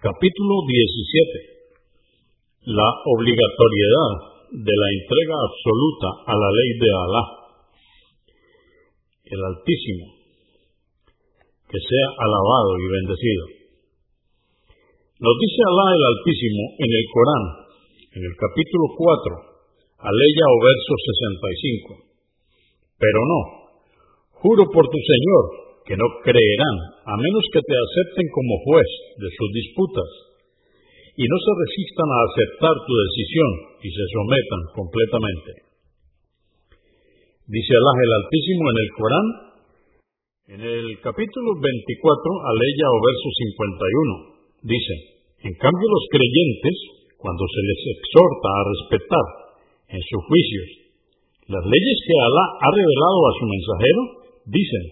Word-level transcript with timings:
Capítulo 0.00 0.64
17. 0.64 2.72
La 2.72 2.88
obligatoriedad 3.04 4.48
de 4.48 4.74
la 4.80 4.88
entrega 4.96 5.36
absoluta 5.44 6.08
a 6.24 6.34
la 6.40 6.50
ley 6.56 6.70
de 6.80 6.88
Alá. 6.88 7.24
El 9.28 9.40
Altísimo, 9.44 10.08
que 11.68 11.76
sea 11.76 12.06
alabado 12.16 12.80
y 12.80 12.86
bendecido. 12.96 13.44
Nos 15.20 15.36
dice 15.36 15.60
Alá 15.68 15.92
el 15.92 16.04
Altísimo 16.16 16.62
en 16.80 16.90
el 16.96 17.04
Corán, 17.12 17.44
en 18.16 18.22
el 18.24 18.34
capítulo 18.40 18.96
4, 18.96 20.00
aleya 20.00 20.44
o 20.48 20.56
verso 20.64 20.92
65. 20.96 22.08
Pero 22.96 23.20
no, 23.28 23.40
juro 24.32 24.64
por 24.64 24.88
tu 24.88 24.96
Señor, 24.96 25.69
que 25.86 25.96
no 25.96 26.06
creerán, 26.22 26.76
a 27.06 27.14
menos 27.16 27.44
que 27.52 27.62
te 27.62 27.76
acepten 27.76 28.26
como 28.32 28.62
juez 28.64 28.90
de 29.18 29.28
sus 29.30 29.48
disputas, 29.52 30.10
y 31.16 31.24
no 31.26 31.36
se 31.36 31.52
resistan 31.52 32.08
a 32.08 32.20
aceptar 32.24 32.74
tu 32.86 32.92
decisión 32.96 33.50
y 33.84 33.88
se 33.92 34.04
sometan 34.14 34.62
completamente. 34.72 35.50
Dice 37.50 37.72
Allah 37.74 37.96
el 37.98 38.12
Altísimo 38.14 38.62
en 38.70 38.78
el 38.78 38.90
Corán, 38.94 39.28
en 40.50 40.60
el 40.64 40.86
capítulo 41.02 41.48
24, 41.58 41.66
aleya 41.66 42.86
o 42.90 42.98
verso 43.02 43.28
51, 43.36 44.70
dice, 44.70 44.94
en 45.50 45.54
cambio 45.58 45.86
los 45.86 46.06
creyentes, 46.14 46.76
cuando 47.18 47.44
se 47.44 47.62
les 47.68 47.80
exhorta 48.00 48.48
a 48.48 48.66
respetar 48.70 49.26
en 49.92 50.00
sus 50.00 50.22
juicios 50.24 50.80
las 51.50 51.66
leyes 51.66 51.98
que 52.06 52.14
Alá 52.14 52.44
ha 52.62 52.70
revelado 52.70 53.20
a 53.26 53.32
su 53.34 53.44
mensajero, 53.50 54.02
dicen, 54.46 54.84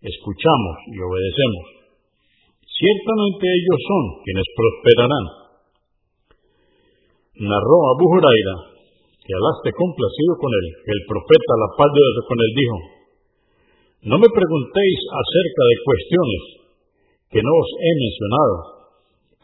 escuchamos 0.00 0.74
y 0.88 0.96
obedecemos. 0.96 1.64
Ciertamente 2.64 3.44
ellos 3.44 3.80
son 3.84 4.04
quienes 4.24 4.48
prosperarán. 4.56 5.26
Narró 7.44 7.78
Abu 7.92 8.04
Huraira, 8.08 8.56
que 9.20 9.32
Alá 9.36 9.52
complacido 9.76 10.32
con 10.40 10.48
él, 10.48 10.66
el 10.80 11.00
profeta, 11.04 11.52
la 11.60 11.70
paz 11.76 11.90
de 11.92 12.24
con 12.24 12.38
él, 12.40 12.52
dijo, 12.56 12.76
no 14.00 14.16
me 14.16 14.32
preguntéis 14.32 14.98
acerca 15.12 15.62
de 15.68 15.76
cuestiones 15.84 16.42
que 17.28 17.40
no 17.44 17.52
os 17.52 17.70
he 17.76 17.92
mencionado, 18.00 18.56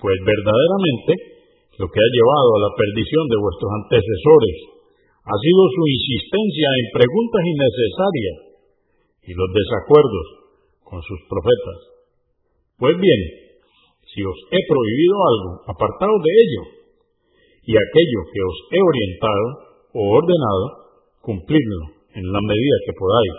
pues 0.00 0.16
verdaderamente 0.24 1.12
lo 1.76 1.86
que 1.92 2.00
ha 2.00 2.10
llevado 2.16 2.48
a 2.56 2.62
la 2.64 2.72
perdición 2.72 3.24
de 3.28 3.36
vuestros 3.36 3.70
antecesores 3.84 4.56
ha 5.28 5.36
sido 5.36 5.62
su 5.76 5.82
insistencia 5.92 6.68
en 6.72 6.86
preguntas 6.96 7.42
innecesarias 7.44 8.36
y 9.28 9.32
los 9.36 9.50
desacuerdos 9.52 10.45
con 10.86 11.02
sus 11.02 11.18
profetas. 11.26 11.78
Pues 12.78 12.94
bien, 12.94 13.20
si 14.06 14.22
os 14.22 14.38
he 14.54 14.60
prohibido 14.70 15.16
algo, 15.18 15.50
apartaos 15.66 16.22
de 16.22 16.30
ello, 16.30 16.62
y 17.66 17.74
aquello 17.74 18.20
que 18.30 18.40
os 18.46 18.56
he 18.70 18.80
orientado 18.80 19.46
o 19.98 20.00
ordenado, 20.14 20.66
cumplidlo 21.20 21.90
en 22.14 22.24
la 22.30 22.38
medida 22.38 22.76
que 22.86 22.94
podáis. 22.94 23.36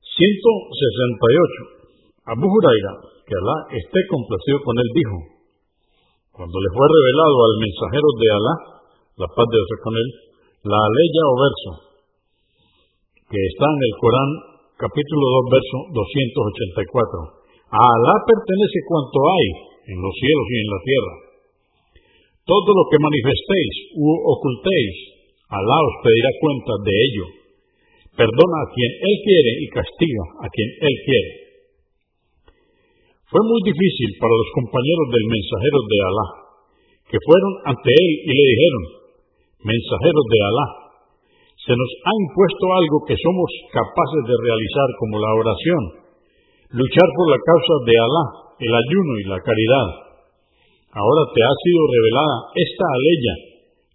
168. 0.00 2.32
Abu 2.32 2.48
Huraira, 2.48 2.92
que 3.28 3.36
Alá 3.36 3.56
esté 3.76 4.00
complacido 4.08 4.64
con 4.64 4.80
él, 4.80 4.88
dijo, 4.96 5.16
cuando 6.32 6.56
le 6.56 6.70
fue 6.72 6.86
revelado 6.88 7.36
al 7.44 7.56
mensajero 7.60 8.08
de 8.16 8.28
Alá, 8.32 8.54
la 9.20 9.28
paz 9.28 9.44
de 9.44 9.60
Dios 9.60 9.80
con 9.84 9.92
él, 9.92 10.08
la 10.64 10.80
aleya 10.80 11.22
o 11.28 11.34
verso, 11.36 11.70
que 13.28 13.40
está 13.52 13.68
en 13.68 13.82
el 13.84 13.94
Corán 14.00 14.51
capítulo 14.76 15.24
2, 15.48 15.56
verso 15.56 15.76
284. 15.92 17.42
A 17.72 17.80
Alá 17.80 18.14
pertenece 18.24 18.78
cuanto 18.88 19.18
hay 19.24 19.46
en 19.92 19.98
los 20.00 20.14
cielos 20.16 20.46
y 20.48 20.56
en 20.60 20.68
la 20.68 20.80
tierra. 20.84 21.14
Todo 22.42 22.70
lo 22.74 22.84
que 22.90 22.98
manifestéis 23.00 23.74
u 23.96 24.06
ocultéis, 24.08 24.96
Alá 25.52 25.78
os 25.84 25.96
pedirá 26.00 26.30
cuenta 26.40 26.72
de 26.84 26.94
ello. 26.96 27.26
Perdona 28.16 28.56
a 28.60 28.70
quien 28.72 28.92
Él 28.92 29.16
quiere 29.24 29.52
y 29.60 29.66
castiga 29.72 30.24
a 30.40 30.46
quien 30.48 30.68
Él 30.80 30.96
quiere. 31.04 31.30
Fue 33.28 33.40
muy 33.40 33.60
difícil 33.64 34.10
para 34.20 34.36
los 34.36 34.50
compañeros 34.52 35.06
del 35.08 35.26
mensajero 35.32 35.78
de 35.88 35.98
Alá, 36.04 36.28
que 37.08 37.18
fueron 37.24 37.52
ante 37.72 37.88
Él 37.88 38.10
y 38.28 38.32
le 38.36 38.44
dijeron, 38.52 38.84
mensajeros 39.64 40.26
de 40.28 40.40
Alá, 40.44 40.81
se 41.62 41.74
nos 41.78 41.90
ha 42.02 42.12
impuesto 42.26 42.64
algo 42.74 42.98
que 43.06 43.14
somos 43.14 43.48
capaces 43.70 44.22
de 44.26 44.34
realizar 44.34 44.88
como 44.98 45.14
la 45.22 45.30
oración, 45.30 45.82
luchar 46.74 47.08
por 47.14 47.26
la 47.30 47.38
causa 47.38 47.74
de 47.86 47.94
Alá, 48.02 48.24
el 48.58 48.72
ayuno 48.74 49.12
y 49.22 49.24
la 49.30 49.38
caridad. 49.38 49.88
Ahora 50.90 51.22
te 51.30 51.40
ha 51.40 51.54
sido 51.62 51.80
revelada 51.86 52.36
esta 52.58 52.86
aleya 52.98 53.34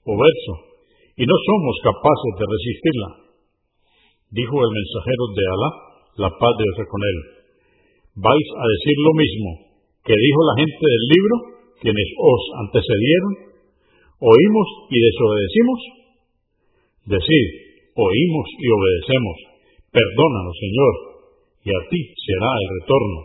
o 0.08 0.12
verso, 0.16 0.54
y 1.20 1.24
no 1.28 1.36
somos 1.36 1.76
capaces 1.84 2.32
de 2.40 2.46
resistirla. 2.48 3.10
Dijo 4.32 4.56
el 4.64 4.72
mensajero 4.72 5.24
de 5.36 5.44
Alá, 5.52 5.70
la 6.24 6.32
paz 6.40 6.54
de 6.56 6.64
Dios 6.72 6.88
con 6.88 7.02
él. 7.04 7.18
¿Vais 8.16 8.48
a 8.64 8.64
decir 8.64 8.96
lo 8.96 9.14
mismo 9.20 9.50
que 10.08 10.16
dijo 10.16 10.40
la 10.48 10.56
gente 10.64 10.86
del 10.88 11.06
libro, 11.12 11.36
quienes 11.84 12.10
os 12.16 12.44
antecedieron? 12.64 13.32
¿Oímos 14.24 14.68
y 14.88 14.98
desobedecimos? 15.04 15.97
Decid, 17.08 17.48
oímos 17.96 18.48
y 18.60 18.68
obedecemos. 18.68 19.38
Perdónanos, 19.96 20.56
Señor, 20.60 20.94
y 21.64 21.72
a 21.72 21.80
ti 21.88 22.04
será 22.20 22.52
el 22.52 22.68
retorno. 22.84 23.20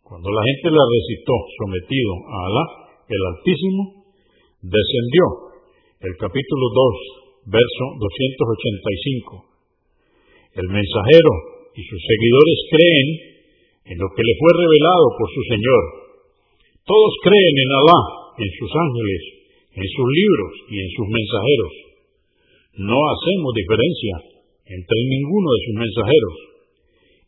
Cuando 0.00 0.32
la 0.32 0.40
gente 0.40 0.72
la 0.72 0.80
recitó 0.80 1.36
sometido 1.60 2.12
a 2.32 2.36
Alá, 2.48 2.64
el 3.12 3.22
Altísimo, 3.28 4.08
descendió 4.64 5.52
el 6.00 6.16
capítulo 6.16 6.64
2, 7.44 7.52
verso 7.52 7.84
285. 8.00 10.56
El 10.56 10.72
mensajero 10.72 11.32
y 11.76 11.84
sus 11.84 12.00
seguidores 12.08 12.58
creen 12.72 13.08
en 13.84 13.96
lo 14.00 14.08
que 14.16 14.24
le 14.24 14.32
fue 14.40 14.52
revelado 14.56 15.12
por 15.20 15.28
su 15.28 15.44
Señor. 15.44 15.82
Todos 16.88 17.12
creen 17.20 17.52
en 17.52 17.70
Alá, 17.84 18.00
en 18.40 18.50
sus 18.56 18.72
ángeles, 18.72 19.22
en 19.76 19.88
sus 19.92 20.08
libros 20.08 20.52
y 20.72 20.80
en 20.80 20.88
sus 20.96 21.06
mensajeros 21.12 21.81
no 22.78 22.96
hacemos 22.96 23.50
diferencia 23.52 24.14
entre 24.64 24.98
ninguno 25.08 25.48
de 25.52 25.60
sus 25.66 25.76
mensajeros. 25.76 26.36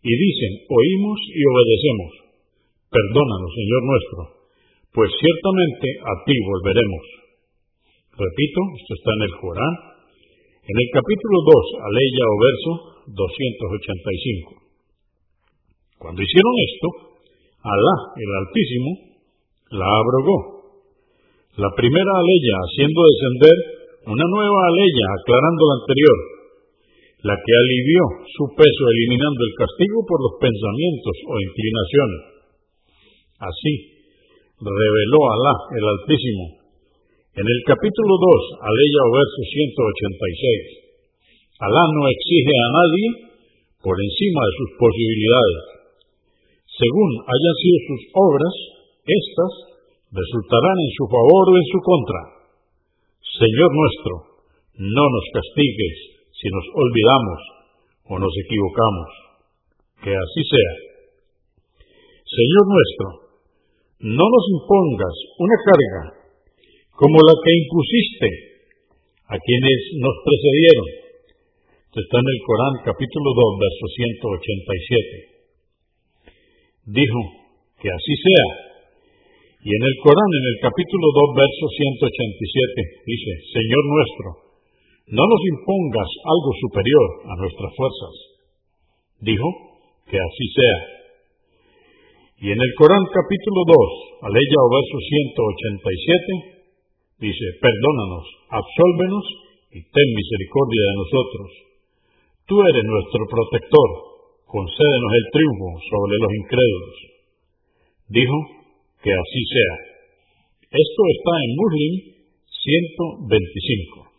Y 0.05 0.13
dicen, 0.13 0.53
oímos 0.69 1.19
y 1.29 1.43
obedecemos. 1.45 2.11
Perdónanos, 2.89 3.51
Señor 3.53 3.83
nuestro, 3.85 4.21
pues 4.93 5.11
ciertamente 5.19 5.87
a 6.01 6.13
ti 6.25 6.37
volveremos. 6.45 7.05
Repito, 8.15 8.61
esto 8.79 8.93
está 8.95 9.11
en 9.19 9.23
el 9.27 9.35
Corán, 9.43 9.75
en 10.65 10.77
el 10.79 10.89
capítulo 10.95 11.37
2, 11.43 11.89
aleya 11.89 12.25
o 12.25 12.37
verso 12.39 12.71
285. 13.11 14.65
Cuando 15.99 16.23
hicieron 16.23 16.55
esto, 16.69 16.89
Alá, 17.65 17.97
el 18.21 18.31
Altísimo, 18.45 18.91
la 19.73 19.89
abrogó. 19.89 20.39
La 21.57 21.73
primera 21.73 22.13
aleya 22.13 22.55
haciendo 22.61 23.01
descender 23.09 23.57
una 24.05 24.27
nueva 24.29 24.63
ley 24.77 24.93
aclarando 25.17 25.63
la 25.65 25.77
anterior, 25.81 26.19
la 27.25 27.37
que 27.41 27.53
alivió 27.57 28.03
su 28.37 28.45
peso 28.53 28.83
eliminando 28.85 29.41
el 29.49 29.57
castigo 29.57 30.05
por 30.05 30.21
los 30.21 30.35
pensamientos 30.45 31.17
o 31.25 31.33
inclinaciones. 31.41 32.21
Así, 33.41 33.75
reveló 34.61 35.21
Alá 35.25 35.57
el 35.73 35.85
Altísimo 35.89 36.65
en 37.35 37.43
el 37.43 37.61
capítulo 37.67 38.15
2, 38.15 38.63
aleya 38.63 39.01
o 39.03 39.11
verso 39.11 39.43
186. 39.43 41.67
Alá 41.67 41.83
no 41.91 42.07
exige 42.07 42.55
a 42.63 42.69
nadie 42.71 43.07
por 43.83 43.99
encima 43.99 44.41
de 44.47 44.53
sus 44.55 44.71
posibilidades. 44.79 45.63
Según 46.79 47.11
hayan 47.27 47.57
sido 47.59 47.79
sus 47.91 48.03
obras, 48.15 48.55
éstas 49.03 49.53
resultarán 50.15 50.79
en 50.79 50.93
su 50.95 51.11
favor 51.11 51.45
o 51.51 51.55
en 51.59 51.67
su 51.75 51.79
contra. 51.83 52.44
Señor 53.25 53.71
nuestro, 53.73 54.13
no 54.77 55.05
nos 55.09 55.27
castigues 55.33 55.97
si 56.37 56.47
nos 56.53 56.67
olvidamos 56.77 57.41
o 58.11 58.19
nos 58.19 58.35
equivocamos. 58.45 59.11
Que 60.05 60.13
así 60.13 60.43
sea. 60.45 60.73
Señor 62.29 62.65
nuestro, 62.69 63.07
no 64.05 64.25
nos 64.29 64.45
impongas 64.53 65.17
una 65.41 65.57
carga 65.65 66.03
como 66.93 67.17
la 67.25 67.35
que 67.41 67.53
impusiste 67.57 68.29
a 69.33 69.37
quienes 69.41 69.79
nos 69.99 70.17
precedieron. 70.21 70.89
Está 71.95 72.17
en 72.19 72.29
el 72.29 72.41
Corán 72.45 72.75
capítulo 72.85 73.29
2, 73.33 73.65
verso 73.65 73.85
187. 73.95 75.35
Dijo, 76.91 77.45
que 77.85 77.89
así 77.93 78.15
sea 78.17 78.64
y 79.65 79.71
en 79.73 79.81
el 79.81 79.97
Corán, 80.05 80.29
en 80.29 80.45
el 80.45 80.59
capítulo 80.61 81.09
2, 81.09 81.41
verso 81.41 81.65
187, 81.73 83.09
dice, 83.09 83.33
Señor 83.49 83.83
nuestro, 83.89 84.29
no 85.09 85.25
nos 85.25 85.43
impongas 85.57 86.11
algo 86.21 86.53
superior 86.69 87.09
a 87.25 87.33
nuestras 87.41 87.73
fuerzas. 87.73 88.15
Dijo, 89.25 89.49
que 90.05 90.21
así 90.21 90.47
sea. 90.53 90.79
Y 92.45 92.47
en 92.53 92.61
el 92.61 92.73
Corán 92.77 93.09
capítulo 93.09 93.65
2, 94.21 94.29
aleya 94.29 94.59
o 94.61 94.69
verso 94.69 94.97
187, 95.01 97.25
dice, 97.25 97.45
perdónanos, 97.57 98.29
absolvenos 98.53 99.25
y 99.73 99.81
ten 99.81 100.09
misericordia 100.13 100.83
de 100.93 100.99
nosotros. 101.01 101.49
Tú 102.45 102.61
eres 102.61 102.85
nuestro 102.85 103.25
protector, 103.33 103.89
concédenos 104.45 105.13
el 105.17 105.27
triunfo 105.33 105.69
sobre 105.89 106.15
los 106.21 106.33
incrédulos. 106.37 106.97
Dijo, 108.13 108.64
que 109.05 109.13
así 109.13 109.41
sea. 109.53 109.75
Esto 110.65 111.03
está 111.13 111.33
en 111.45 111.51
Muslim 111.61 111.93
125. 112.49 114.14